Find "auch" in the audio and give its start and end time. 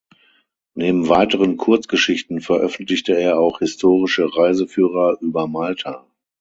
3.37-3.59